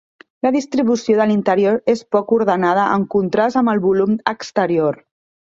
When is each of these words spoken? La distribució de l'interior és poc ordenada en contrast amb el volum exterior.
La 0.45 0.51
distribució 0.53 1.19
de 1.19 1.27
l'interior 1.31 1.77
és 1.93 2.01
poc 2.15 2.33
ordenada 2.39 2.87
en 2.95 3.05
contrast 3.17 3.61
amb 3.63 3.75
el 3.75 3.83
volum 3.87 4.19
exterior. 4.35 5.01